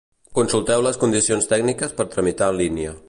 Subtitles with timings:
[0.37, 2.97] Consulteu les condicions tècniques per tramitar en línia.